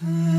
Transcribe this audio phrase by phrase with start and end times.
[0.00, 0.28] Mm.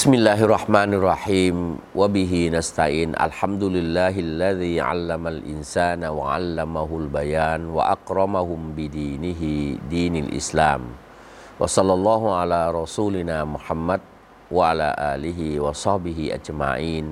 [0.00, 1.56] بسم الله الرحمن الرحيم
[1.92, 9.42] وبه نستعين الحمد لله الذي علم الإنسان وعلمه البيان وأكرمهم بدينه
[9.92, 10.80] دين الإسلام
[11.60, 14.00] وصلى الله على رسولنا محمد
[14.48, 17.06] وعلى آله وصحبه أجمعين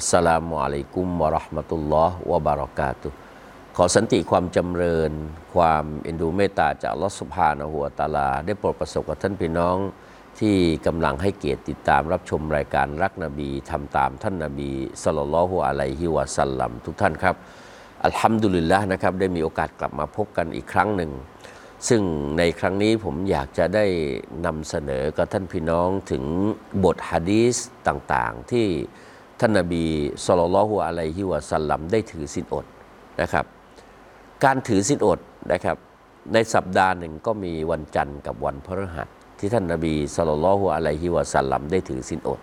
[0.00, 3.12] السلام عليكم ورحمة الله وبركاته
[3.76, 5.12] ขอสันติความจำเริญ
[5.54, 9.76] ความเอ็นดูเมตตาจากอัลลอฮฺสุบฮานะฮูวะตะอาลา ได้โปรดประสบกับท่านพี่น้อง
[10.39, 10.55] ที่
[10.87, 14.69] กำลังให้เกียรติติดตามรับชมรายการรักนบีทำตามท่านนบี
[15.03, 17.35] สลลลลอฮุอะลัยฮิวะสัลลัมทุกท่านครับ
[18.05, 21.11] อัลฮัมดุลิลละนะครับได้มีโอกาสกลับมาพบกันอีกครั้งหนึ่ง
[21.89, 22.01] ซึ่ง
[22.37, 23.85] ในครั้งนี้ผมอยากจะได้
[24.45, 26.23] นำเสนอกับท่านพี่น้องถึง
[26.83, 27.55] บทฮะดีส
[27.87, 28.67] ต่างๆ ที่
[29.39, 29.85] ท่านนบี
[30.25, 32.65] สลลลลอฮุอะลัยฮิวะสัลลัมได้ถือสินอด
[33.21, 33.45] นะครับ
[34.43, 35.19] การถือสินอด
[35.51, 35.77] นะครับ
[36.33, 39.09] ในสัปดาห์หนึ่งก็มีวันจันทร์กับวันพฤหัส
[39.43, 42.39] ที่ท่านนบีสุลต่านละฮ์อะลัยฮิวะสัลลัมได้ถือสินอด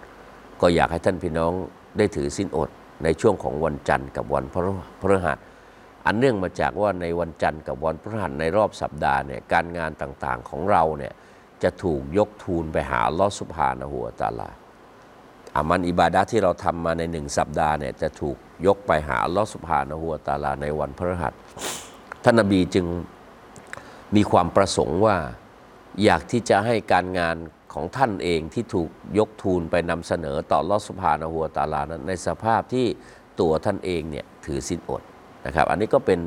[0.61, 1.53] ก็อยากให้ท่านพี่น้อง
[1.99, 2.69] ได้ถือสินอด
[3.05, 4.45] ในช่วงของวันจันทร์กับวัน
[5.01, 5.39] พฤหัส
[6.07, 11.13] อันเนื่องมาจากว่าในวันจันทร์กับวันพฤหัสในรอบสัปดาห์เนี่ยการงานต่างๆของเราเนี่ย
[11.63, 14.49] จะถูกยกทูลไปหาลอสุบฮานะฮูวตาลา
[15.57, 21.33] อามันอิบาดะที่เราทำมาในหนึ่งสัปดาห์เนี่ยจะถูกยกไปหาลอสุบฮานะฮูวตาลาในวันพฤหัส
[22.25, 22.87] ท่านนบีจึง
[24.17, 25.17] มีความประสงค์ว่า
[26.05, 27.37] อยากที่จะให้การงาน
[27.75, 28.89] ของท่านเองที่ถูก
[29.19, 32.87] ยกทูลไปนำเสนอต่อลอสุภาณหัวตาลานั้นในสภาพที่
[33.41, 35.03] ตัวท่านเองเนี่ยถือสินอด
[35.47, 36.21] นะครับ อันนี้ก็เป็น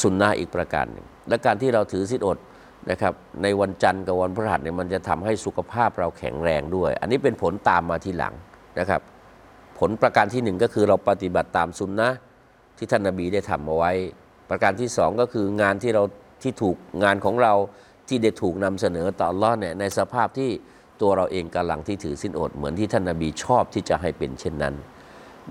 [0.00, 2.38] สุนนะอีกประการหนึ่งและการที่เราถือสินอด
[2.90, 8.34] นะครับในวันจันทร์กับวันพฤหัสเนี่ยมันจะทำให้สุขภาพเราแข็งแรงด้วย อันนี้เป็นผลตามมาทีหลัง
[8.78, 9.00] นะครับ
[9.78, 12.10] ผลประการที่หนึ่งก็คือเราปฏิบัติตามสุนนะ
[12.78, 13.92] ที่ท่านนบีได้ทำเอาไว้
[14.50, 16.02] ประการที่สองก็คืองานที่เรา
[16.42, 17.52] ที่ถูกงานของเรา
[18.08, 20.50] ที่ได้ถูกนำเสนอต่ออัลอฮ์เนี่ยในสภาพที่
[21.00, 24.74] ตัวเราเองกำลังที่ถือสินอด เหมือนที่ท่านนบีชอบที่จะให้เป็นเช่นนั้น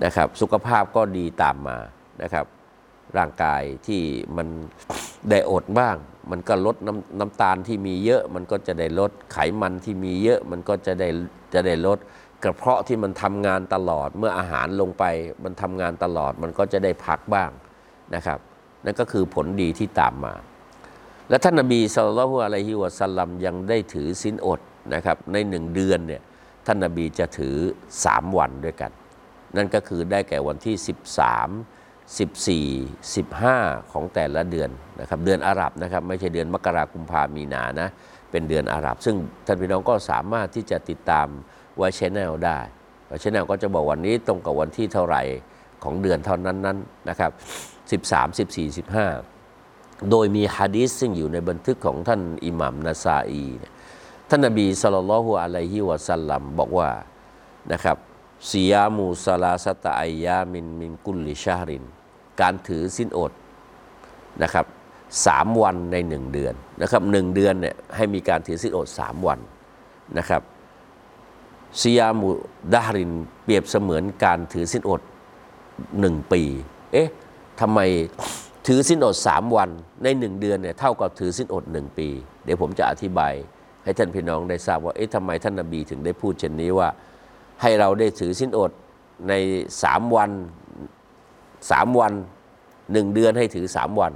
[0.04, 1.78] นะครับ สุขภาพก็ดีตามมา
[2.22, 2.46] นะครับ
[3.16, 4.02] ร่างกายที่
[4.36, 4.46] มัน
[5.30, 5.96] ได้อดบ้าง
[6.30, 11.08] มันก็ลดน้ำน้ำตาลที่มีเยอะ มันก็จะได้ลดไขมันที่มีเยอะ มันก็จะได้
[11.54, 11.98] จะได้ลด
[12.44, 15.04] กระเพาะที่มันทำงานตลอดเมื่ออาหารลงไป
[15.44, 17.50] มันทำงานตลอด มันก็จะได้พักบ้าง
[18.14, 18.38] นะครับ
[18.84, 20.34] นั่นก็คือผลดีที่ตามมา
[21.28, 24.60] และท่านนบีสุลต่านอะลัยฮิวะสัลลัมยังได้ถือสินอด
[24.94, 26.22] นะครับในหนึ่งเดือนเนี่ย
[26.66, 27.56] ท่านนบีจะถือ
[27.96, 28.90] 3 วันด้วยกัน
[29.56, 30.76] นั่นก็คือได้แก่วันที่
[32.56, 33.14] 13 14
[33.54, 34.70] 15 ของแต่ละเดือน
[35.00, 37.88] นะครับเดือนอาหรับนะครับไม่ใช่เดือนมกราคมพามีนานะ
[38.30, 39.16] เป็นเดือนอาหรับ ซึ่ง
[39.46, 41.26] ท่านพี่น้องก็สามารถที่จะติดตาม
[41.76, 42.58] ไว้ชแนลได้
[43.06, 45.22] ไว้ชแนลก็จะบอกวันนี้ตรงกับวันที่เท่าไหร่
[45.84, 46.78] ของเดือนเท่านั้นนั้น
[47.08, 47.30] นะครับ
[47.90, 49.35] 13 14 15
[50.10, 53.44] โดยมีฮะดีษซึ่งอยู่ในบันทึกของท่านอิหมัมนาซาอี
[54.28, 56.90] ท่านนบีสุลต่านละฮุอะลัยฮิวะสัลลัมบอกว่า
[57.72, 57.96] นะครับ
[58.50, 61.84] ซียามูซาลาสตะอายามินมินกุลลิชาริน
[62.40, 63.32] การถือสินอด
[64.42, 64.66] นะครับ
[65.26, 69.38] สามวันในหนึ่งเดือนนะครับหนึ่งเดือนเนี่ยให้มีการถือสินอดสามวัน
[70.18, 70.42] นะครับ
[71.80, 72.28] ซียามู
[72.74, 73.12] ดาริน
[73.44, 75.00] เปรียบเสมือนการถือสินอด
[76.00, 76.42] หนึ่งปี
[76.92, 77.08] เอ๊ะ
[77.60, 77.80] ทำไม
[78.66, 79.70] ถือสินอดสามวัน
[80.02, 82.08] ในหนึ่งเดือนเนี่ยเท่ากับถือสินอดหนึ่งปี
[82.44, 83.32] เดี๋ยวผมจะอธิบาย
[83.84, 86.88] ให้ท่านพี่น้องได้ทราบว่าเอ๊ะทำไมท่านนบีถึงได้พูดเช่นนี้ว่า
[87.62, 88.70] ให้เราได้ถือสินอด
[89.28, 89.32] ใน
[89.82, 90.30] สามวัน
[91.70, 92.12] สามวัน
[92.92, 94.12] หนึ่งเดือนให้ถือสามวัน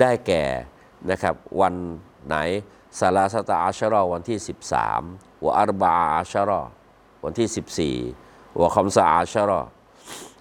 [0.00, 0.44] ได้แก่
[1.10, 1.74] นะครับวัน
[2.26, 2.36] ไหน
[2.98, 4.38] ซาลาสตาอาชรอวันที่
[4.90, 6.60] 13วะอารบาอาชรอ
[7.24, 9.60] วันที่ 14วะคอมซาอาชรอ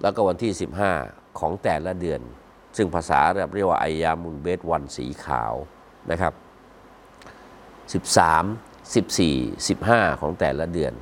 [0.02, 0.52] แล้วก็วันที่
[0.96, 2.22] 15 ของแต่ละเดือน
[2.78, 3.20] ซึ่งภาษา
[3.56, 5.54] เรียกว่าไอยามุนเบสวันสีขาว
[6.12, 6.34] นะครับ
[7.94, 8.34] 13
[8.94, 10.94] 14 15 ของแต่ละเดือน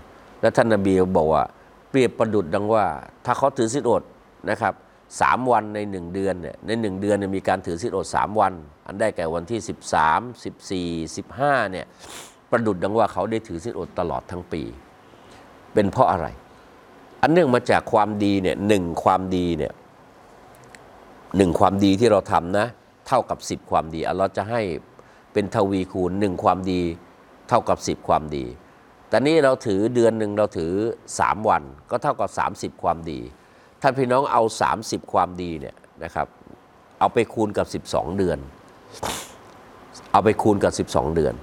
[0.42, 1.44] และท่านนบีบอกว่า
[1.90, 2.86] เปรียบประดุดดังว่า
[3.26, 4.04] ถ้าเขาถือสิทธิอด
[4.50, 4.74] นะครับ
[5.22, 8.54] สามวันในหนึ่งเดือนเนี่ยในหนึ่งเดือนเนี่ยมีการถือสิทธิอดสามวัน
[8.88, 9.60] อันได้แก่วันที่
[11.10, 11.86] 13 14 15เนี่ย
[12.52, 14.64] ประดุดดังว่าเขาได้ถือสิทธิอดตลอดทั้งปี
[15.74, 16.28] เป็นเพราะอะไร
[17.22, 19.74] อันเนื่องมาจากความดีเนี่ยหนึ่งความดีเนี่ย
[21.38, 22.68] หนึ่งความดีที่เราทำนะ
[23.08, 24.62] เท่ากับสิบความดีอัลลอฮ์จะให้
[25.34, 26.82] เป็นทวีคูณหนึ่งความดี
[27.50, 28.46] เท่ากับสิบความดี
[29.10, 30.74] แต่นี้เราถือเดือนหนึ่งเราถือ
[31.20, 32.30] สามวัน ก็เท่ากับ
[32.76, 33.20] 30 ความดี
[33.82, 34.44] ท่านพี่น้องเอา
[34.78, 36.28] 30 ความดีเนี่ยนะครับ
[37.00, 38.40] เอาไปคูณกับ 12 เดือน
[40.12, 41.34] เอาไปคูณกับ 12 เดือน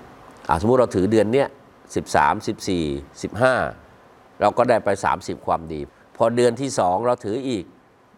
[0.49, 1.49] อสมมุติเราถือเดือนเนี้ย
[1.95, 4.89] 13 14 15 เราก็ได้ไป
[5.19, 5.81] 30 ความดี
[6.17, 7.65] พอเดือนที่ 2 เราถืออีก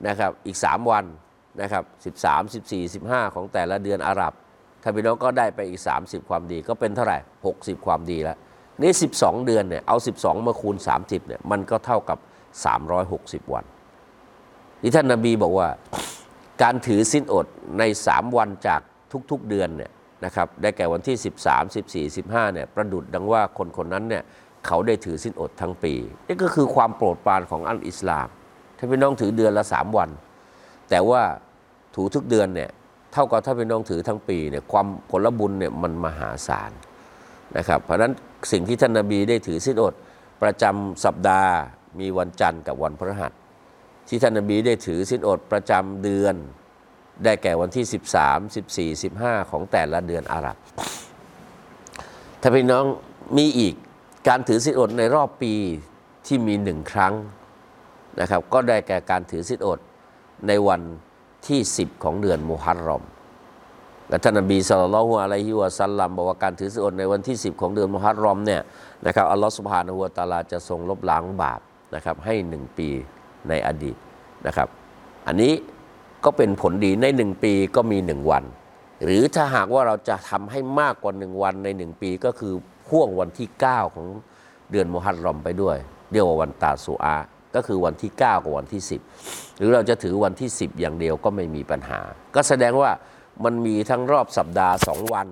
[0.08, 1.04] นะครับอีก 3 วัน
[1.62, 1.84] นะครับ
[2.14, 4.32] 13 14 15 ของแต่ละเดือนอาหรับ
[4.82, 7.18] ถ้านพี่น้องก็ได้ไปอีก 30 ความดีก็เป็นเท่าไหร่
[7.52, 8.36] 60 ความดีแล้ว
[8.82, 12.18] นี่ 12 เดือนเนี่ยเอา 12 มาคูณ 30เนี่ยมันก็เท่ากับ
[12.90, 13.64] 360 วัน
[14.82, 15.68] ที่ท่านนาบีบอกว่า
[16.62, 17.46] การถือสิ้นอด
[17.78, 18.80] ใน 3 วันจาก
[19.30, 19.90] ทุกๆเดือนเนี่ย
[20.24, 21.16] นะครับได้แก่วันที่
[22.02, 24.22] 13 14 15เนี่ยประดุดดังว่าคนคนนั้นเนี่ย
[24.66, 25.94] เขาได้ถือสิ้นอดทั้งปี
[26.26, 28.28] นี่ก็คือความโปรดปรานของอัลอิสลาม
[28.78, 30.10] ถ้าพี่น้องถือเดือนละ 3 วัน
[30.90, 31.22] แต่ว่า
[31.94, 32.70] ถูทุกเดือนเนี่ย
[33.12, 36.72] เท่ากับถ้าพี่น้องถือทั้งปีเนี่ยความผลบุญเนี่ยมันมหาศาล
[37.56, 38.12] นะครับเพราะนั้น
[38.52, 39.94] สิ่งที่ท่านนาบีได้ถือสิ้นอด
[40.42, 41.54] ประจำสัปดาห์
[42.00, 43.32] มีวันจันทร์กับวันพฤหัส
[44.08, 46.34] ที่ท่านนบีได้ถือสิ้นอดประจำเดือน
[47.24, 47.84] ได้แก่วันที่
[48.88, 50.56] 13 14 15 ของแต่ละเดือนอาหรับ
[52.40, 52.84] ถ้าพี่น้อง
[53.36, 53.74] มีอีก
[54.28, 55.54] การถือสิ้นอดในรอบปี
[56.26, 57.14] ที่มีหนึ่งครั้ง
[58.20, 59.78] นะครับก็ได้แก่การถือสิ้นอด
[60.48, 60.80] ในวัน
[61.48, 63.02] ที่ 10 ของเดือนมุฮัรรอม
[64.08, 68.62] และท่านนบีสุลต่านละฮ์อะลัยฮิวะสัลลัมบอกว่าการถือศีลอดในวันที่ 10 ของเดือนมุฮัรรอมเนี่ย
[69.06, 71.60] นะครับอัลลอฮฺสุบฮานะฮูวตาลาจะทรงลบล้างบาป
[71.94, 72.88] นะครับให้หนึ่งปี
[73.48, 73.96] ในอดีต
[74.46, 74.68] นะครับ
[75.26, 75.52] อันนี้
[76.24, 78.44] ก็เป็นผลดีในหนึ่งปีก็มีหนึ่งวัน
[79.04, 82.54] หรือถ้าหากว่าเราจะทำให้มากกว่าหนึ่งวันในหนึ่งปีก็คือ
[82.88, 84.06] พ่วงวันที่ 9 ของ
[84.70, 85.76] เดือนมุฮัรรอมไปด้วย
[86.12, 87.16] เรียกว่าวันตาสุอา
[87.54, 88.82] ก็คือวันที่ 9 กับวันที่
[89.20, 92.00] 10 หรือเราจะถือวันที่ 10 อย่างเดียวก็ไม่มีปัญหา
[92.34, 92.90] ก็แสดงว่า
[93.44, 95.28] มันมีทั้งรอบสัปดาห์ 2 วัน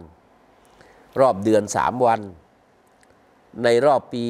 [1.20, 2.20] รอบเดือน 3 วัน
[3.64, 4.26] ในรอบปี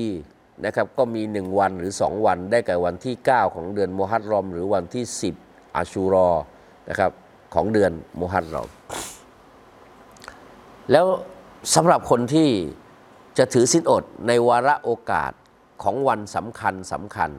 [0.65, 5.05] นะครับก็มี 1 วันหรือ 2 วัน ได้แก่วันที่ 9 ของเดือนมุฮัรรอม หรือวันที่
[5.41, 6.29] 10อาชูรอ
[6.89, 7.13] นะครับ
[7.55, 8.69] ของเดือนมุฮัรรอม
[10.93, 11.07] แล้ว
[11.75, 12.51] สำหรับคนที่
[13.39, 15.33] จะถือสินอดในวาระโอกาส
[15.83, 17.31] ของวันสำคัญสำคัญ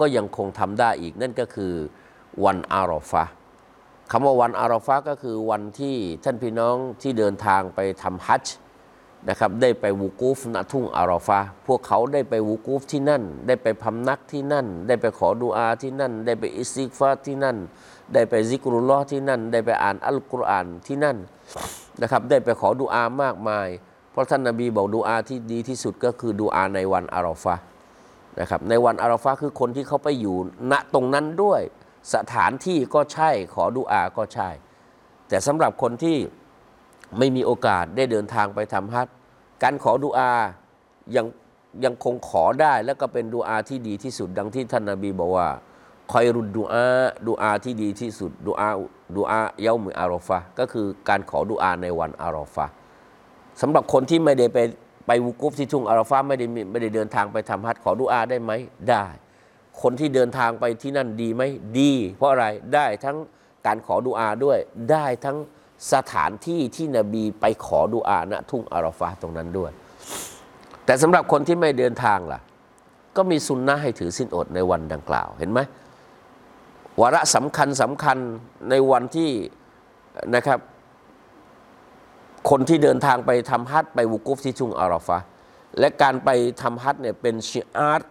[0.00, 1.72] ก็ยังคงทำได้อีก นั่นก็คือ
[2.44, 3.24] วันอารอฟะ
[4.10, 8.56] คำว่าวันอารอฟะก็คือวันที่ท่านพี่น้องที่เดินทางไปทำฮัจญ์
[9.28, 17.56] นะครับได้ไปวูกูฟณทุ่งอารอฟะพวกเขาได้ไปวูกูฟที่นั่น ได้ไปพำนักที่นั่น ได้ไปขอดุอาที่นั่น ได้ไปอิสติกฟาที่นั่น
[18.14, 21.16] ได้ไปซิกรุลลอฮ์ที่นั่น ได้ไปอ่านอัลกุรอานที่นั่น
[22.00, 23.68] นะครับได้ไปขอดุอามากมาย
[24.12, 27.54] เพราะท่านนบีบอกดุอาที่ดีที่สุดก็คือดุอาในวันอารอฟะ
[28.40, 30.36] นะครับในวันอาราฟะคือคนที่เขาไปอยู่
[30.72, 31.60] ณตรงนั้นด้วย
[32.14, 34.48] สถานที่ก็ใช่ขอดุอาก็ใช่
[35.28, 36.18] แต่สำหรับคนที่
[37.18, 39.08] ไม่มีโอกาสได้เดินทางไปทำฮัจ
[39.62, 40.30] การขอดุอา
[41.16, 41.26] ยัง
[41.84, 45.48] ยังคงขอได้แล้วก็เป็นดุอาที่ดีที่สุดดังที่ท่านนาบีบอกว่า
[46.12, 46.86] คอยรุดดุอา
[47.26, 48.68] ดุอาที่ดีที่สุดดุอา
[49.16, 52.66] ดุอาเยามืออาราฟะก็คือการขอดุอาในวันอาราฟะ
[53.60, 54.58] สำหรับคนที่ไม่ได้ไป
[55.12, 58.52] ไปวุกุฟที่ทุ่งอาราฟาไม่ได้ไม่ได้เดินทางไปทำฮัจญ์ขอดุอาได้ไหม
[58.90, 59.04] ได้
[59.82, 61.42] คนที่เดินทางไปที่นั่นดีไหม
[61.78, 63.16] ดี เพราะอะไรได้ทั้ง
[63.66, 64.58] การขอดุอาด้วย
[64.90, 65.36] ได้ทั้ง
[65.92, 69.70] สถานที่ที่นบีไปขอดุอาณทุ่งอาราฟาตรงนั้นด้วย
[70.84, 72.40] แต่สำหรับคนที่ไม่เดินทางล่ะ
[73.16, 75.60] ก็มีสุนนะให้ถือสินอดในวันดังกล่าวเห็นไหม
[77.00, 78.18] วาระสำคัญสำคัญ
[78.70, 79.30] ในวันที่
[80.34, 80.58] นะครับ
[82.48, 85.18] คนที่เดินทางไปทำฮัจญ์ไปวุกุฟที่ทุ่งอาราฟะ
[85.78, 86.30] และการไป
[86.62, 88.02] ทำฮัจญ์เนี่ยเป็นชิอาร์ต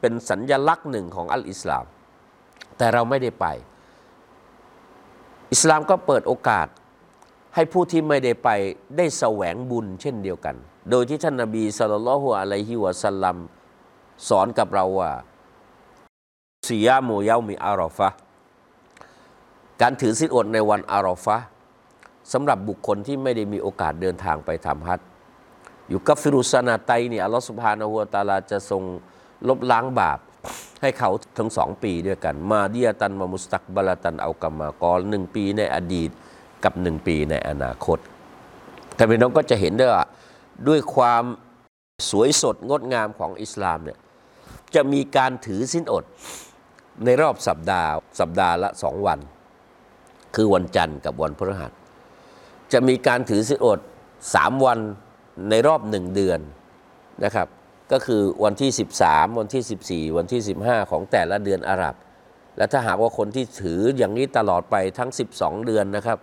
[0.00, 1.84] เป็นสัญญลักษณ์หนึ่งของอัลอิสลาม
[2.78, 3.46] แต่เราไม่ได้ไป
[5.52, 6.66] อิสลามก็เปิดโอกาส
[7.54, 8.48] ให้ผู้ที่ไม่ได้ไป
[8.96, 10.56] ได้แสวงบุญเช่นเดียวกัน
[10.90, 13.36] โดยที่ท่านนบีสุลต่านละฮ์อะลัยฮิวะสัลลัม
[14.28, 15.10] สอนกับเราว่า
[16.68, 18.08] ซิยาโมเยามีอาราฟะ
[19.80, 21.36] การถือศีลอดในวันอาราฟะ
[22.32, 25.00] สำหรับบุคคลที่ไม่ได้มีโอกาสเดินทางไปทำฮัจ
[25.88, 28.82] อยู่กับฟิรุสนาไตเนี่ยอัลลอฮฺสุบฮานะฮูวตาลาจะทรง
[29.48, 30.18] ลบล้างบาป
[30.82, 36.10] ให้เขาทั้งสองปีด้วยกัน มาเดียตันมามุสตักบาลตันเอากรรมากรหนึ่งปีในอดีต
[36.64, 37.98] กับหนึ่งปีในอนาคต
[38.96, 40.04] แต่พี่น้องก็จะเห็นได้ว่า
[40.68, 41.24] ด้วยความ
[42.10, 43.98] สวยสดงดงามของอิสลามเนี่ย
[44.74, 46.04] จะมีการถือสิ้นอด
[47.04, 49.18] ในรอบสัปดาห์ สัปดาห์ละสองวัน
[50.34, 51.72] คือวันจันทร์กับวันพฤหัส
[52.72, 53.78] จะมีการถือศีลอด
[54.22, 54.78] 3 วัน
[55.50, 56.40] ในรอบหนึ่งเดือน
[57.24, 57.48] นะครับ
[57.92, 58.70] ก็คือวันที่
[59.04, 61.94] 13 วันที่ 14 วันที่ 15 ของแต่ละเดือนอาหรับ
[62.56, 66.18] และถ้าหากว่าคนที่ถืออย่างนี้ตลอดไปทั้ง 12 เดือนนะครับ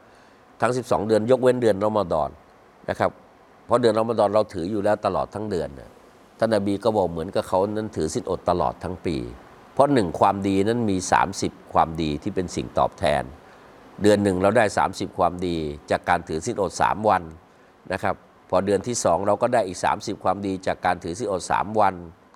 [0.61, 2.29] ทั้ง 12 เดือนยกเว้นเดือนรอมฎอน
[2.89, 3.11] นะครับ
[3.65, 5.89] เพราะเดือนรอมฎอนเราถืออยู่แล้วตลอดทั้งเดือนนะ
[6.39, 9.17] ท่านนบีก็บอกเหมือนกับเขานั้นถือศีลอดตลอดทั้งปี
[9.73, 10.97] เพราะหนึ่งความดีนั้นมี
[11.35, 13.23] 30 ความดีที่เป็นสิ่งตอบแทน
[14.01, 15.57] เดือนหนึ่งเราได้ 30 ความดี
[15.91, 17.23] จากการถือศีลอด 3 วัน
[17.93, 18.15] นะครับ
[18.49, 21.93] พอเดือนที่ 2 เราก็ได้อีก 30 ความดี จากการถือศีลอด 3 วัน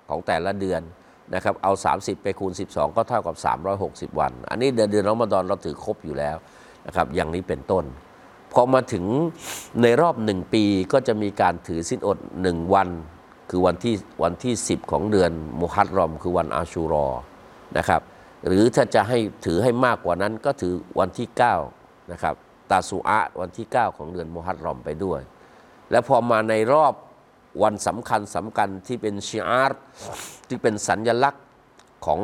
[0.08, 0.82] ของแต่ละเดือน
[1.34, 3.36] นะครับเอา 30 ไปคูณ 12 ก็เท่ากับ
[4.12, 6.36] 360 วัน อันนี้เดือนเดือนรอมฎอนเราถือครบอยู่แล้ว
[6.86, 7.84] นะครับอย่างนี้เป็นต้น
[8.52, 9.04] พอมาถึง
[9.82, 12.88] ในรอบหนึ่งปีก็จะมีการถือศีลอดหนึ่งวัน
[13.50, 15.30] คือวันที่วันที่ 10 ของเดือน
[15.60, 17.06] มุฮัรรอม คือวันอาชูรอ
[17.78, 18.02] นะครับ
[18.46, 21.28] หรือถ้าจะให้ถือให้มากกว่านั้นก็ถือวันที่
[21.70, 22.34] 9นะครับ
[22.70, 25.20] ตาสุอะวันที่ 9 ของเดือนมุฮัรรอมไปด้วย
[25.90, 26.94] และพอมาในรอบ
[27.62, 29.80] วันสำคัญสำคัญที่เป็นชิอาร์
[30.48, 31.44] ที่เป็นสัญญลักษณ์
[32.06, 32.20] ของ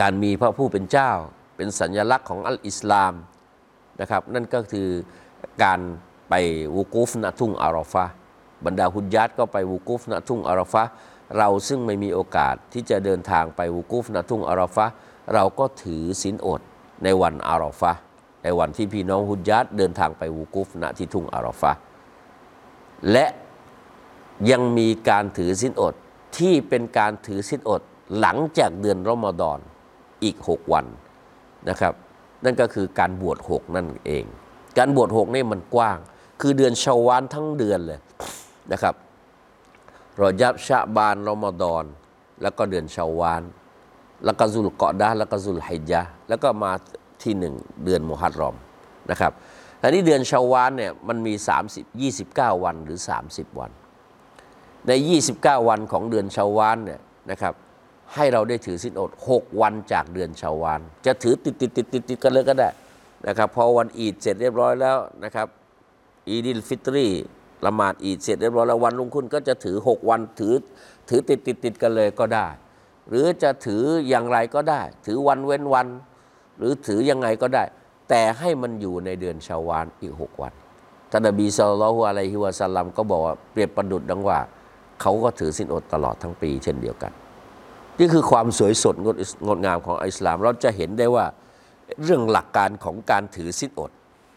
[0.00, 1.10] การมีพระผู้เป็นเจ้า
[1.56, 3.14] เป็นสัญญลักษณ์ของอัลอิสลาม
[4.00, 4.88] นะครับนั่นก็คือ
[5.62, 5.80] การ
[6.30, 6.34] ไป
[6.74, 8.04] วูกูฟณทุ่งอาราฟะ
[8.66, 10.82] บรรดาฮุญญาตก็ไปวูกูฟณทุ่งอาราฟะ
[11.38, 14.86] เราซึ่งไม่มีโอกาสที่จะเดินทางไปวูกูฟณทุ่งอาราฟะ
[15.34, 16.60] เราก็ถือศีลอด
[17.04, 17.92] ในวันอาราฟะ
[18.44, 21.72] ในวันที่พี่น้องฮุญญาตเดินทางไปวูกูฟณที่ทุ่งอาราฟะ
[23.12, 23.26] และ
[24.50, 25.94] ยังมีการถือศีลอด
[26.38, 27.82] ที่เป็นการถือศีลอด
[28.20, 29.58] หลังจากเดือนรอมฎอน
[30.24, 30.86] อีก 6 วัน
[31.68, 31.94] นะครับ
[32.44, 34.24] นั่นก็คือการบวชหกนั่นเอง
[34.78, 35.98] การบวชหกนี่มันกว้าง
[36.40, 37.98] คือเดือนชาวานทั้งเดือนเลย
[38.72, 38.94] นะครับ
[40.20, 41.84] รอยับชะบานรอมฎอน
[42.42, 43.42] แล้วก็เดือนชาวาน
[44.24, 46.72] แล้วก็ซุลกอดาแล้วก็ซุลฮิจญะฮ์แล้วก็มา
[47.22, 47.54] ที่หนึ่ง
[47.84, 48.56] เดือนมุฮัรรอม
[49.10, 49.32] นะครับ
[49.80, 51.34] ทีนี้เดือนเชาวาลเนี่ยมันมี
[51.74, 53.70] 30 29 วันหรือ 30 วัน
[54.86, 54.92] ใน
[55.30, 57.00] 29 วันของเดือนเชาวาลเนี่ย
[57.30, 57.54] นะครับ
[58.14, 62.68] ให้เราได้ถือศีลอด 6 วันจากเดือนเชาวาล จะถือติดติดติดติดติดกันเลยก็ได้
[63.28, 65.46] นะครับพอวันอีดเสร็จเรียบร้อยแล้วนะครับ
[66.28, 67.06] อีดิลฟิตรี
[67.66, 70.54] ละหมาดอีดเสร็จเรียบร้อยแล้ววันรุ่งขึ้นก็จะถือ 6 วันถือ
[71.08, 72.46] ถือติดติดติดกันเลยก็ได้
[73.08, 75.86] หรือจะถืออย่างไรก็ได้ ถือวันเว้นวัน
[76.58, 77.64] หรือถือยังไงก็ได้
[78.08, 80.52] แต่ให้มันอยู่ในเดือนชาวานอีก 6 วัน
[81.10, 84.38] ท่านนบีสุลต่านอะลัยฮิวะสัลลัมก็บอกว่าเปรียบประดุดดังว่า
[85.00, 87.12] เขาก็ถือสินอดตลอดทั้งปี เช่นเดียวกัน
[87.98, 89.16] นี่คือความสวยสดงด
[89.46, 91.26] งดงามของอิสลาม เราจะเห็นได้ว่า
[92.02, 93.90] เรื่องหลักการของการถือสินอด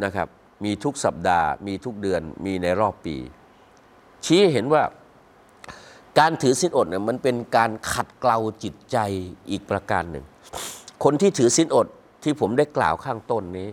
[0.03, 0.27] นะครับ
[0.63, 3.17] มีทุกสัปดาห์ มีทุกเดือน มีในรอบปี
[4.25, 4.83] ชี้เห็นว่า
[6.19, 8.97] การถือสินอดเนี่ยมันเป็นการขัดเกลาจิตใจ
[9.49, 10.25] อีกประการหนึ่ง
[11.03, 11.87] คนที่ถือสินอด
[12.23, 13.69] ที่ผมได้กล่าวข้างต้นนี้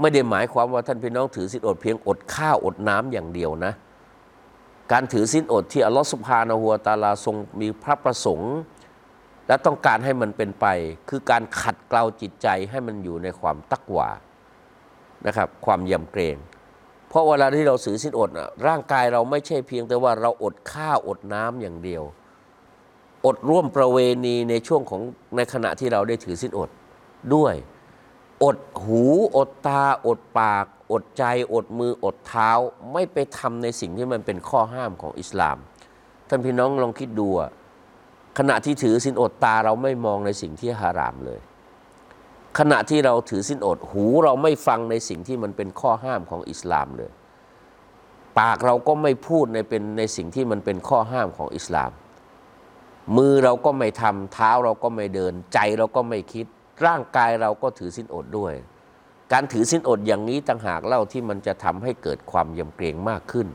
[0.00, 3.72] ไม่ได้หมายความว่าท่านพี่น้องถือสินอดเพียงอดข้าวอดน้ำอย่างเดียวนะ
[4.92, 8.54] การถือสินอดที่อัลลอฮฺสุบฮานะฮูวตาลาทรงมีพระประสงค์
[9.48, 10.66] และต้องการให้มันเป็นไป
[11.08, 14.08] คือการขัดเกลาจิตใจให้มันอยู่ในความตักหวา
[15.26, 16.36] นะครับความยำเกรง
[17.08, 22.02] เพราะเวลาที่เราถือสินอดนะร่างกายเราไม่ใช่เพียงแต่ว่าเราอดข้าวอดน้ำอย่างเดียว
[23.26, 25.00] อดร่วมประเวณีในช่วงของ
[25.36, 26.70] ในขณะที่เราได้ถือสินอด
[27.34, 27.54] ด้วย
[28.44, 29.02] อดหู
[29.36, 32.50] อดตา อดปาก อดใจ อดมืออดเท้า
[32.92, 35.56] ไม่ไปทำในสิ่งที่มันเป็นข้อห้ามของอิสลาม
[36.28, 37.28] ท่านพี่น้องลองคิดดู
[38.38, 41.40] ขณะที่ถือสินอดตาเราไม่มองในสิ่งที่ฮารามเลย
[42.58, 47.10] ขณะที่เราถือสินอดหูเราไม่ฟังในสิ่งที่มันเป็นข้อห้ามของอิสลามเลย
[48.38, 51.90] ปากเราก็ไม่พูดในเป็นในสิ่งที่มันเป็นข้อห้ามของอิสลาม
[53.16, 56.46] มือเราก็ไม่ทำเท้าเราก็ไม่เดิน ใจเราก็ไม่คิด
[56.86, 58.54] ร่างกายเราก็ถือสินอดด้วย
[59.32, 63.48] การถือสินอดอย่างนี้ต่างหากเล่าที่มันจะทำให้เกิดความยำเกรงมากขึ้น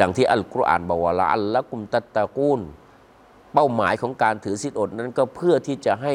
[0.00, 2.60] ดังที่อัลกุรอานบอกว่าละอัลละกุมตัตตะกูล
[3.52, 6.14] เป้าหมายของการถือสินอดนั้นก็เพื่อที่จะให้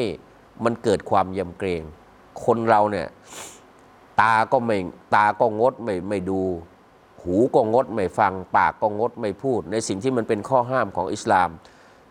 [0.64, 1.82] มันเกิดความยำเกรง
[2.44, 3.08] คนเราเนี่ย
[4.20, 4.78] ตาก็ไม่
[5.14, 6.40] ตาก็งดไม่ไม่ดู
[7.22, 11.50] หูก็งดไม่ฟัง ปากก็งดไม่พูด ในสิ่งที่มันเป็นข้อห้ามของอิสลาม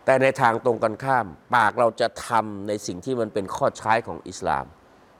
[0.04, 4.64] แต่ในทางตรงกันข้าม ปากเราจะทำในสิ่งที่มันเป็นข้อใช้ของอิสลาม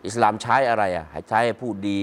[0.07, 2.00] อิสลามใช้อะไรอะให้ใช้ให้พูดดี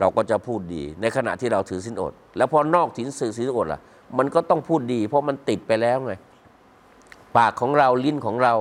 [0.00, 3.80] เราก็จะพูดดี ในขณะที่เราถือสินอด แล้วพอนอกถิ่นสื่อสินอดล่ะ
[4.18, 6.12] มันก็ต้องพูดดี เพราะมันติดไปแล้วไง
[7.36, 8.54] ปากของเราลิ้นของเรา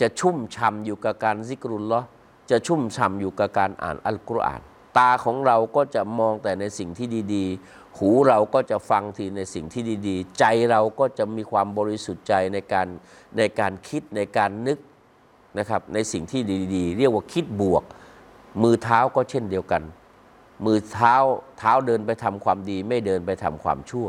[0.00, 2.06] จะชุ่มช่ำอยู่กับการซิกรุลลอฮ์
[2.50, 4.60] จะชุ่มช่ำอยู่กับการอ่านอัลกุรอาน
[4.98, 12.86] ตาของเราก็จะมองแต่ในสิ่งที่ดีๆ หูเราก็จะฟังทีในสิ่งที่ดีๆ ใจเราก็จะมีความบริสุทธิ์ใจในการ
[13.38, 14.78] ในการคิดในการนึก
[15.58, 16.42] นะครับในสิ่งที่
[16.74, 17.84] ดีๆ เรียกว่าคิดบวก
[18.62, 19.82] มือเท้าก็เช่นเดียวกัน
[20.66, 21.14] มือเท้า
[21.58, 24.08] เท้าเดินไปทำความดี ไม่เดินไปทำความชั่ว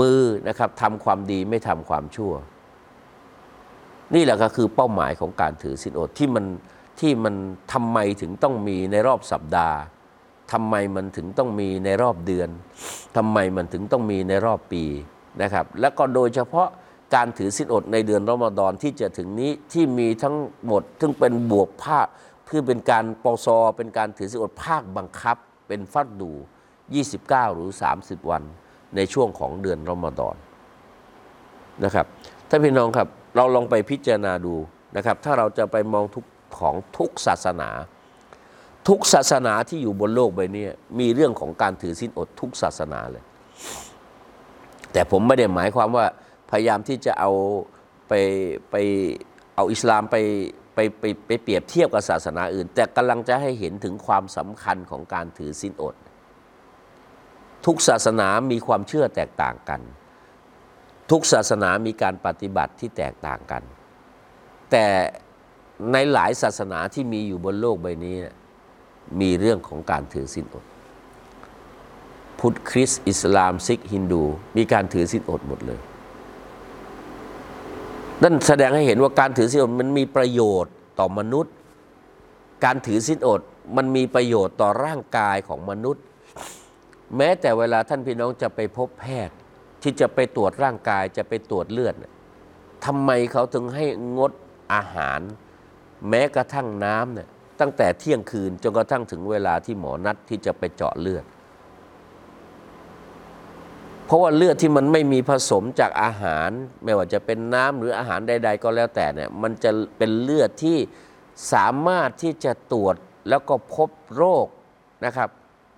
[0.00, 2.32] มือนะครับทำความดีไม่ทำความชั่ว
[4.14, 6.44] นี่แหละก็คือเป้าหมายของการถือศีลอดที่มัน
[7.00, 7.34] ที่มัน
[7.72, 9.78] ทำไมถึงต้องมีในรอบสัปดาห์
[10.52, 12.48] ทำไมมันถึงต้องมีในรอบเดือน
[13.16, 14.84] ทำไมมันถึงต้องมีในรอบปี
[15.42, 16.68] นะครับ แล้วก็โดยเฉพาะ
[17.14, 20.36] การถือศีลอดในเดือนรอมฎอนที่จะถึงนี้ที่มีทั้ง
[20.66, 22.06] หมด ซึ่งเป็นบวกภาค
[22.44, 25.36] เพื่อเป็นการปซอเป็นการถือศีลอดภาคบังคับ
[25.68, 26.32] เป็นฟัดดู
[26.92, 28.42] 29 หรือ 30 วัน
[28.96, 30.36] ในช่วงของเดือนรอมฎอน
[31.84, 32.06] นะครับ
[32.48, 34.54] ท่านพี่น้องครับเราลองไปพิจารณาดู
[34.96, 36.24] นะครับ ถ้าเราจะไปมองทุก
[36.58, 37.70] ของทุกศาสนา
[38.88, 40.66] ทุกศาสนาที่อยู่บนโลกใบนี้
[41.00, 43.24] มีเรื่องของการถือศีลอดทุกศาสนาเลย
[44.92, 46.06] แต่ผมไม่ได้หมายความว่า
[46.50, 47.30] พยายามที่จะเอา
[48.08, 48.12] ไป
[48.70, 48.74] ไป
[49.54, 50.16] เอาอิสลามไป
[50.74, 55.94] ไปไปไปเปรียบเทียบกับศาสนาอื่น แต่กำลังจะให้เห็นถึงความสำคัญของการถือศีลอด
[57.66, 59.80] ทุกศาสนามีความเชื่อแตกต่างกัน
[61.10, 63.62] ทุกศาสนามีการปฏิบัติที่แตกต่างกัน
[64.70, 64.86] แต่
[65.92, 68.16] ในหลายศาสนาที่มีอยู่บนโลกใบนี้
[69.20, 70.64] มีเรื่องของการถือศีลอด
[72.38, 74.22] พุทธคริสต์อิสลามซิกฮินดู
[74.56, 75.80] มีการถือศีลอดหมดเลย
[78.22, 81.54] นั่นแสดงให้เห็นว่าการถือศีลอดมันมีประโยชน์ต่อมนุษย์
[82.64, 83.40] การถือศีลอด
[83.76, 86.02] มันมีประโยชน์ต่อร่างกายของมนุษย์
[87.16, 89.36] แม้แต่เวลาท่านพี่น้องจะไปพบแพทย์
[89.82, 91.94] ที่จะไปตรวจร่างกายจะไปตรวจเลือด
[92.84, 93.84] ทำไมเขาถึงให้
[94.18, 94.32] งด
[94.74, 95.20] อาหาร
[96.08, 97.28] แม้กระทั่งน้ำเนี่ย
[97.60, 101.24] ตั้งแต่เที่ยงคืนจนกระทั่งถึงเวลาที่หมอนัดที่จะไปเจาะเลือด
[104.06, 106.50] เพราะว่าเลือดที่มันไม่มีผสมจากอาหาร
[106.84, 110.78] ไม่ว่าจะเป็นน้ำหรืออาหารใด ๆ ก็แล้วแต่เนี่ยมันจะเป็นเลือดที่
[111.52, 112.96] สามารถที่จะตรวจ
[113.28, 114.46] แล้วก็พบโรค
[115.04, 115.30] นะครับ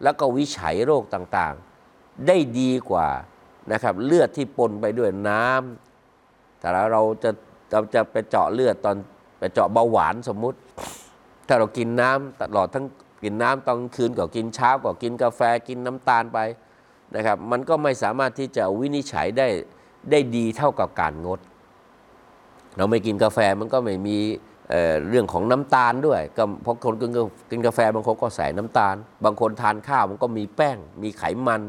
[0.03, 3.09] แล้วก็วิจัยโรคต่างๆ ได้ดีกว่า
[3.73, 7.31] นะครับเลือดที่ปนไปด้วยน้ำแต่เราจะ
[7.73, 8.97] เราจะไปเจาะเลือดตอน
[9.39, 10.59] ไปเจาะเบาหวานสมมุติ
[11.49, 12.87] ถ้าเรากินน้ำตลอดทั้ง
[13.23, 16.39] กินน้ำตอนคืนก็กินเช้าก็กินกาแฟกินน้ำตาลไป
[17.15, 19.49] นะครับ มันก็ไม่สามารถที่จะวินิจฉัยได้
[20.11, 21.41] ได้ดีเท่ากับการงด
[22.77, 24.19] เราไม่กินกาแฟมันก็ไม่มี
[24.69, 27.11] เเรื่องของน้ำตาลด้วยก็เพราะคนกิน
[27.51, 31.63] กินกาแฟบางคนก็ใส่น้ำตาล บางคนทานข้าวมันก็มีแป้ง มีไขมัน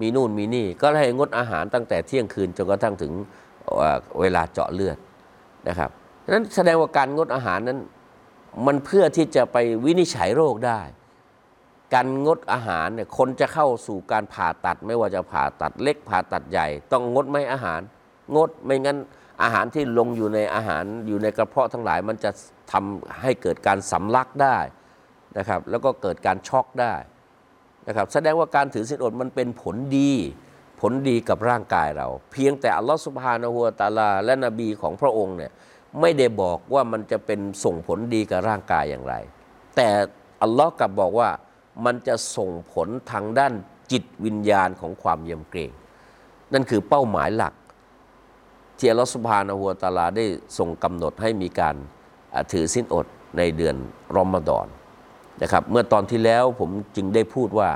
[0.00, 3.12] มีนู่นมีนี่ ก็ให้งดอาหารตั้งแต่เที่ยงคืนจนกระทั่งถึง
[3.64, 4.98] เเวลาเจาะเลือด
[5.68, 5.90] นะครับ
[6.24, 7.78] ฉะนั้นแสดงว่าการงดอาหารนั้น
[8.66, 10.80] มันเพื่อที่จะไปวินิจฉัยโรคได้
[11.94, 17.80] การงดอาหารเนี่ยคนจะเข้าสู่การผ่าตัด ไม่ว่าจะผ่าตัดเล็กผ่าตัดใหญ่ ต้องงดไหมอาหาร
[18.36, 18.98] งดไม่งั้น
[19.42, 22.30] อาหารที่ลงอยู่ในอาหารอยู่ในกระเพาะทั้งหลาย มันจะ
[22.72, 24.58] ทำให้เกิดการสำลักได้
[25.38, 26.94] นะครับ แล้วก็เกิดการช็อกได้
[27.88, 30.12] นะครับแสดงว่าการถือศีลอดมันเป็นผลดี
[30.80, 35.52] ผลดีกับร่างกายเรา เพียงแต่อัลลอฮฺสุบฮานะฮูวะตาลา และนบีของพระองค์เนี่ย
[36.00, 39.14] ไม่ได้บอกว่ามันจะเป็นส่งผลดีกับร่างกายอย่างไร
[39.76, 39.88] แต่
[40.42, 41.30] อัลลอฮ์กลับบอกว่า
[41.84, 43.52] มันจะส่งผลทางด้าน
[43.92, 45.70] จิตวิญญาณของความเยำเกรง
[46.52, 47.54] นั่นคือเป้าหมายหลัก
[48.78, 50.24] ที่อัลลอฮฺสุบฮานะฮูวตาลาได้
[50.58, 51.76] ทรงกำหนดให้มีการ
[52.52, 53.06] ถือสิ้นอด
[53.38, 53.76] ในเดือน
[54.16, 54.66] รอมฎอน
[55.42, 57.70] นะครับเมื่อตอนที่แล้วผมจึงได้พูดว่า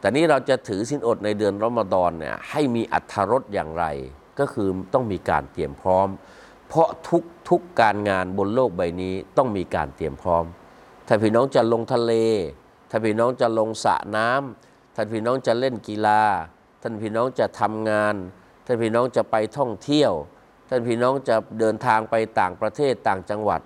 [0.00, 3.84] แต่นี้เราจะถือสิ้นอดในเดือนรอมฎอนเนี่ยให้มีอัธรสอย่างไร
[4.38, 6.08] ก็คือต้องมีการเตรียมพร้อม
[6.68, 10.44] เพราะทุกทุกการงานบนโลกใบนี้ต้องมีการเตรียมพร้อม
[11.06, 12.12] ถ้าพี่น้องจะลงทะเล
[12.90, 16.22] ถ้าพี่น้องจะลงสระน้ำถ้านพี่น้องจะเล่นกีฬา
[16.82, 18.14] ท่านพี่น้องจะทำงาน
[18.66, 20.12] ท่านพี่น้องจะไปท่องเที่ยว
[20.68, 23.60] ท่านพี่น้องจะเดินทางไปต่างประเทศต่างจังหวัด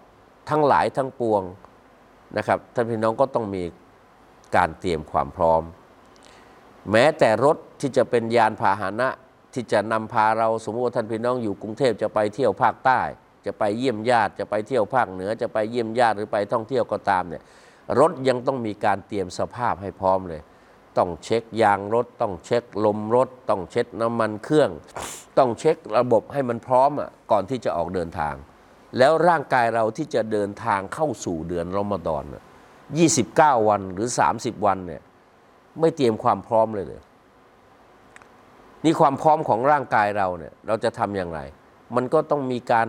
[0.51, 1.43] ทั้งหลายทั้งปวง
[2.37, 3.63] นะครับ ท่านพี่น้องก็ต้องมี
[4.57, 5.63] การเตรียมความพร้อม
[6.91, 9.09] แม้แต่รถที่จะเป็นยานพาหนะ
[9.55, 13.01] ที่จะนำพาเราสมมติว่าท่านพี่น้องอยู่กรุงเทพจะไปเที่ยวภาคใต้
[13.47, 17.43] จะไปเยี่ยมญาติจะไปเที่ยวภาคเหนือ จะไปเยี่ยมญาติหรือไปท่องเที่ยวก็ตามเนี่ย
[18.01, 20.43] รถยังต้องมีการเตรียมสภาพให้พร้อมเลย
[20.99, 24.71] ต้องเช็คยางรถ ต้องเช็คลมรถ ต้องเช็คน้ำมันเครื่อง
[25.39, 28.35] ต้องเช็คระบบให้มันพร้อมอะก่อนที่จะออกเดินทาง
[28.99, 32.25] แล้วร่างกายเราที่จะเดินทางเข้าสู่เดือนรอมฎอน
[32.97, 35.03] 29 วันหรือ 30 วันเนี่ย
[35.81, 37.01] ไม่เตรียมความพร้อมเลยเลย
[38.85, 41.41] นี่ความพร้อมของร่างกายเราเนี่ยเราจะทำอย่างไร
[41.95, 42.89] มันก็ต้องมีการ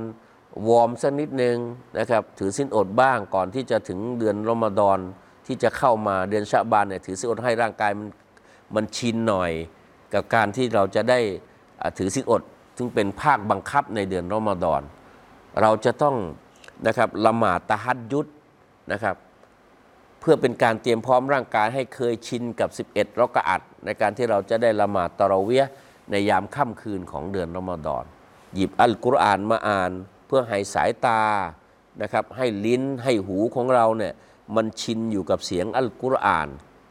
[0.68, 1.58] วอร์มสักนิดนึง
[2.00, 5.00] นะครับถือสิ้นอดบ้างก่อนที่จะถึงเดือนรอมฎอน
[5.48, 8.08] ที่จะเข้ามาเดือนชะบานเนี่ยถือสิ้นอดให้ร่างกายมัน
[8.76, 9.52] มันชินหน่อย
[10.14, 11.20] กับการที่เราจะได้
[11.98, 12.42] ถือสิ้นอด
[12.78, 14.82] ซึ่งเป็นภาคบังคับในเดือนรอมฎอน
[15.62, 16.16] เราจะต้อง
[16.88, 18.28] นะครับละหมาดตะฮัดยุด
[18.92, 19.16] นะครับ
[20.24, 25.66] เพื่อเป็นการเตรียมพร้อมร่างกายให้เคยชินกับ 11รักอะอัดในการที่เราจะได้ละหมาดตะเราเวีย
[26.12, 28.04] ในยามค่ำคืนของเดือนรอมฎอน
[28.56, 29.92] หยิบอัลกุรอานมาอ่าน
[30.28, 31.22] เพื่อให้สายตา
[32.02, 34.14] นะครับให้ลิ้นให้หูของเราเนี่ย
[34.56, 36.48] มันชินอยู่กับเสียงอัลกุรอาน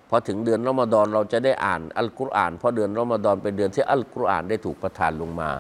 [0.08, 5.50] พอถึงเดือนรอมฎอนเราจะได้อ่านอัลกุรอานเพราะเดือนรอมฎอนเป็นเดือนที่อัลกุรอานได้ถูกประทานลงมา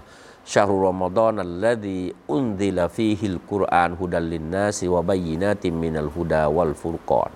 [0.52, 2.00] ชารุรอมฎอนัลลดี
[2.32, 7.30] อุนดิลฟีฮิลกุรอานฮุดัลลินนาซิวะบัยีนาติมินัลฮุดาวัลฟุรกอน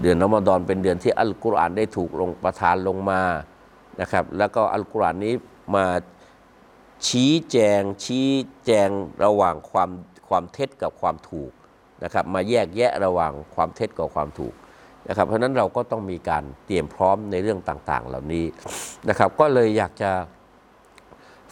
[0.00, 3.22] เดือนรอมฎอนเป็นเดือนที่อัลกุรอานได้ถูกลงประทานลงมา
[4.00, 5.34] นะครับ แล้วก็อัลกุรอานนี้
[5.74, 5.86] มา
[7.06, 8.28] ชี้แจงชี้
[8.66, 8.88] แจง
[9.24, 9.90] ระหว่างความ
[10.28, 11.52] ความเท็จกับความถูก
[12.04, 14.54] นะครับ มาแยกแยะระหว่างความเท็จกับความถูก
[15.08, 18.44] นะครับ เพราะฉะนั้นเราก็ต้องมีการเตรียมพร้อมในเรื่องต่างๆ เหล่านี้
[19.08, 20.10] นะครับ ก็เลยอยากจะ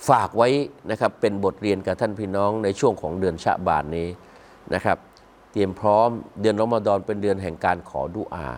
[0.08, 0.48] ฝากไว้
[0.90, 4.08] นะครับเป็นบทเรียนกับท่านพี่น้องในช่วงของเดือนชะบานนี้
[4.74, 4.98] นะครับ
[5.52, 6.08] เตรียมพร้อม
[6.40, 8.48] เดือนรอมฎอนเป็นเดือนแห่งการขอดุอา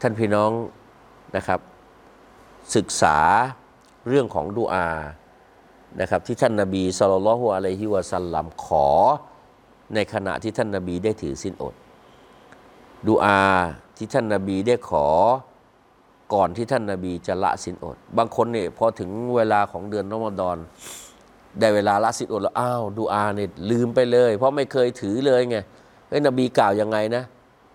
[0.00, 0.50] ท่านพี่น้อง
[1.36, 1.60] นะครับ
[2.76, 3.18] ศึกษา
[4.08, 4.88] เรื่องของดุอา
[6.00, 8.88] นะครับที่ท่านนาบีสุลต่านละฮ์อะลัยฮิวะสัลลัมขอ
[9.94, 11.74] ในขณะที่ท่านนาบีได้ถือสินอด
[13.08, 13.42] ดุอา
[13.96, 15.06] ที่ท่านนาบีได้ขอ
[16.34, 20.56] ก่อนที่ท่านนาบีจะละสินอด บางคนเนี่ยพอถึงเวลาของเดือนรอมฎอน
[21.60, 25.56] ได้เวลาละสินอดแล้วอ้าวดูอาเนี่ยลืมไปเลย เพราะไม่เคยถือเลยไง
[26.14, 27.24] เฮ้นบีกล่าวยังไงนะ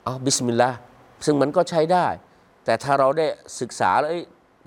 [0.06, 0.78] อ้าวบิสมิลลาห์
[1.26, 2.06] ซึ่งมันก็ใช้ได้
[2.66, 3.28] แต่ถ้าเราได้
[3.60, 4.12] ศึกษาแล้ว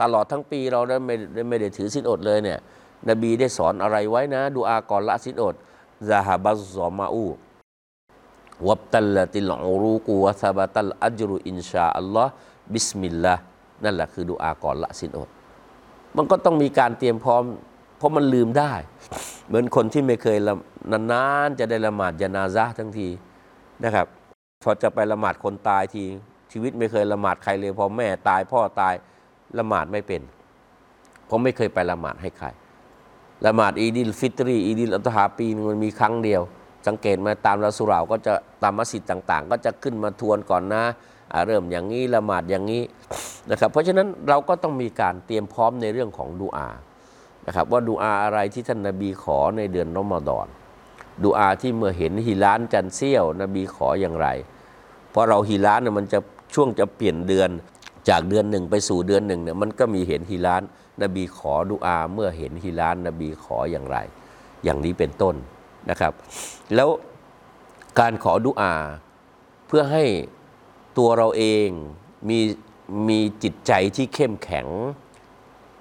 [0.00, 2.58] ตลอดทั้งปีเราได้ไม่ได้ไม่ได้ถือศีลอดเลยเนี่ย
[3.10, 5.54] นบีได้สอนอะไรไว้นะ ดูอาก่อนละศีลอด
[6.08, 7.26] ซาฮาบัซซอมาอู
[8.68, 12.32] วับตัลลติลอูรูกูวะซาบะตัลอัจรุอินชาอัลลอฮ์
[12.72, 13.42] บิสมิลลาห์
[13.84, 15.28] นั่นแหละคือดูอาก่อนละสินอด
[16.16, 17.44] มันก็ต้องมีการเตรียมพร้อม
[17.98, 18.72] เพราะมันลืมได้
[19.48, 20.54] เหมือนคนที่ไม่เคยละ
[21.12, 23.08] นานๆจะได้ละหมาดญะนาซะฮ์ทั้งที
[23.84, 24.06] นะครับ
[24.64, 26.04] พอจะไปละหมาดคนตายที
[26.52, 28.94] ชีวิตไม่เคยละหมาดใครเลยพอแม่ตายพ่อตาย
[29.58, 30.22] ละหมาดไม่เป็น
[31.28, 32.48] ผมไม่เคยไปละหมาดให้ใคร
[33.46, 36.42] ละหมาดอีดิลฟิตรีอีดิลอัตฮาปีมันมีครั้งเดียว
[36.86, 38.32] สังเกตมาตามสุเหร่าก็จะ
[38.62, 40.82] ตามมัสยิดต่างๆ ก็จะขึ้นมาทวนก่อนนะ
[41.46, 42.82] เริ่มอย่างนี้ละหมาดอย่างนี้
[43.50, 46.68] นะครับ เพราะฉะนั้นเราก็ต้องมีการเตรียมพร้อมในเรื่องของดูอา
[47.46, 50.46] นะครับว่าดูอาอะไรที่ท่านนบีขอในเดือนรอมฎอน
[51.22, 54.28] ดูอาที่เมื่อเห็นฮิลานจันเซี่ยวนบีขออย่างไร
[55.10, 56.18] เพราะเราฮิลานเนี่ยมันจะ
[56.54, 57.50] ช่วงจะเปลี่ยนเดือน
[58.08, 60.62] จากเดือนหนึ่งไปสู่เดือนหนึ่งเนี่ยมันก็มีเห็นฮิลาน
[61.02, 63.96] นบีขอดุอาเมื่อเห็นฮิลานนบีขออย่างไร
[64.64, 65.34] อย่างนี้เป็นต้น
[65.90, 66.12] นะครับ
[66.74, 66.88] แล้ว
[67.98, 68.74] การขอดุอา
[69.66, 70.04] เพื่อให้
[70.98, 71.68] ตัวเราเอง
[72.28, 72.38] มี
[73.08, 74.66] มีจิตใจที่เข้มแข็ง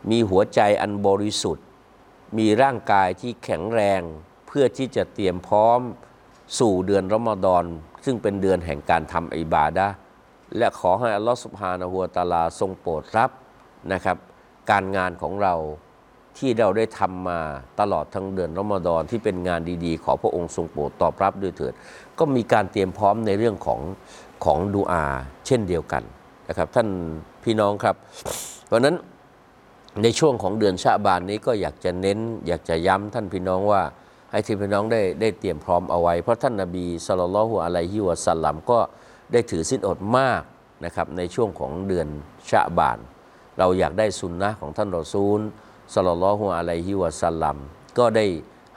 [0.09, 1.65] มีหัวใจอันบริสุทธิ์
[2.37, 4.01] มีร่างกายที่แข็งแรง
[4.53, 5.79] เพื่อที่จะเตรียมพร้อม
[6.59, 7.63] สู่เดือนรอมฎอน
[8.05, 9.87] ซึ่งเป็นเดือนแห่งการทำอิบาดะ
[10.57, 13.31] และขอให้อัลลอฮฺสุบฮานะฮูวตาลาทรงโปรดรับ
[13.93, 14.17] นะครับ
[14.71, 15.55] การงานของเรา
[16.37, 17.39] ที่เราได้ทำมา
[17.79, 21.73] ตลอดทั้งเดือนรอมฎอนที่เป็นงานดีๆ ขอพระองค์ทรงโปรดตอบรับด้วยเถิด
[22.19, 23.79] ก็มีการเตรียมพร้อมในเรื่องของ
[24.45, 25.03] ของดูอา
[25.45, 26.03] เช่นเดียวกัน
[26.49, 26.87] นะครับ ท่าน
[27.43, 27.95] พี่น้องครับ
[28.67, 28.95] เพราะนั้น
[30.03, 33.81] ในช่วงของเดือนชะบานนี้ก็อยากจะเน้น อยากจะย้ำท่านพี่น้องว่า
[34.31, 38.79] ให้ที่พี่น้องได้ได้เตรียมพร้อมเอาไว้ เพราะท่านนบีสุลต่านละฮุอะลัยฮิวะสัลลัมก็
[39.31, 40.41] ได้ถือสินอดมาก
[40.85, 42.07] นะครับในช่วงของเดือน
[42.49, 42.99] ชะบาน
[43.59, 45.39] เราอยากได้สุนนะของท่านรอซูล
[45.93, 47.57] สลลัลลอฮุอะลัยฮิวะสัลลัม
[47.97, 48.25] ก็ได้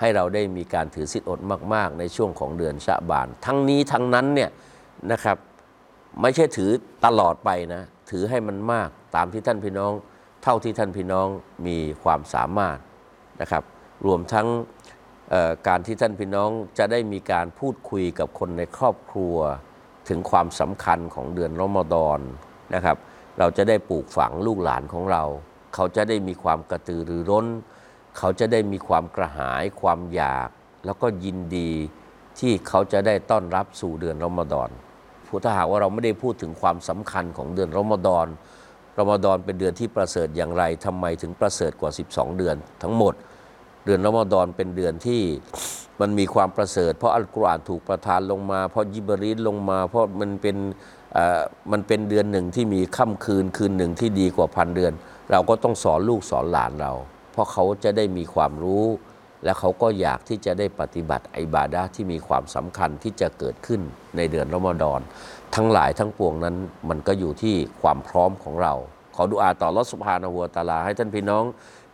[0.00, 1.40] ให้เราได้มีการถือสิทธิอด
[1.74, 4.50] มาก ๆ ในช่วงของเดือนชะบาน ทั้งนี้ทั้งนั้นเนี่ย
[5.12, 5.36] นะครับ
[6.20, 6.70] ไม่ใช่ถือ
[7.06, 9.92] ตลอดไปนะถือให้มันมากตามที่ท่านพี่น้อง
[10.42, 11.28] เท่าที่ท่านพี่น้อง
[11.66, 12.78] มีความสามารถ
[13.40, 13.62] นะครับ
[14.06, 14.46] รวมทั้ง
[15.68, 19.36] การที่ท่านพี่น้องจะได้มีการพูดคุยกับคนในครอบครัว
[20.08, 22.18] ถึงความสำคัญของเดือนรอมฎอน
[22.74, 22.96] นะครับ
[23.38, 25.22] เราจะได้ปลูกฝังลูกหลานของเรา
[25.74, 27.46] เขาจะได้มีความกระตือรือร้น
[28.18, 30.48] เขาจะได้มีความกระหายความอยาก
[30.84, 31.70] แล้วก็ยินดี
[32.38, 34.70] ที่เขาจะได้ต้อนรับสู่เดือนรอมฎอน
[35.26, 38.26] ผู้ถ้าหากว่าเราไม่ได้พูดถึงความสำคัญของเดือนรอมฎอน
[38.98, 43.14] รอมฎอนเป็นเดือนที่ประเสริฐอย่างไรทำไมถึงประเสริฐกว่า 12 เดือนทั้งหมด
[43.84, 45.22] เดือนรอมฎอนเป็นเดือนที่
[46.00, 50.56] มันมีความประเสริฐ เพราะอัลกุรอานถูกประทานลงมา เพราะยิบรีลลงมา เพราะมันเป็น
[51.72, 54.92] มันเป็นเดือนหนึ่งที่มีค่ำคืนคืนหนึ่งที่ดีกว่าพันเดือน
[55.30, 56.92] เราก็ต้องสอนลูกสอนหลานเรา
[57.32, 58.84] เพราะเขาจะได้มีความรู้
[59.44, 63.80] และเขาก็อยากที่จะได้ปฏิบัติไอบาดะห์ที่มีความสำคัญที่จะเกิดขึ้น
[64.16, 65.00] ในเดือนรอมฎอน
[65.54, 66.56] ทั้งหลายทั้งปวงนั้น
[66.88, 68.74] มันก็อยู่ที่ความพร้อมของเรา
[69.14, 71.44] ขอดุอาต่อรอสุภานะฮัวตะอาลา ให้ท่านพี่น้อง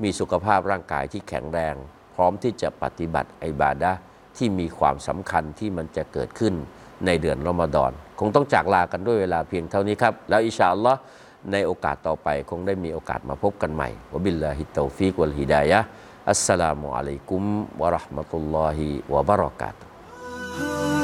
[0.02, 1.74] มีสุขภาพร่างกายที่แข็งแรง
[2.14, 3.92] พร้อมที่จะปฏิบัติไอบาดะ
[4.36, 6.54] ที่มีความสำคัญที่มันจะเกิดขึ้น
[7.06, 10.98] ในเดือนรอมฎอน คงต้องจากลากันด้วยเวลาเพียงเท่านี้ครับ แล้วอิชาอัลลอฮ์
[11.52, 17.42] ในโอกาสต่อไปคงได้มีโอกาสมาพบกันใหม่وبالله التوفيق والهداية السلام عليكم
[17.80, 20.99] ورحمة الله وبركاته